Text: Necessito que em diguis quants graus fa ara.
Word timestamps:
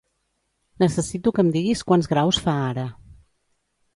Necessito 0.83 1.33
que 1.35 1.43
em 1.43 1.51
diguis 1.57 1.85
quants 1.91 2.11
graus 2.13 2.41
fa 2.47 2.57
ara. 2.71 2.87